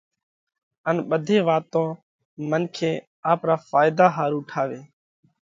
اي 0.87 0.97
ٻڌي 1.09 1.37
واتون 1.47 1.87
منکي 2.49 2.91
آپرا 3.31 3.55
ڦائيڌا 3.69 4.07
ۿارُو 4.15 4.39
ٺاويھ۔ 4.49 4.81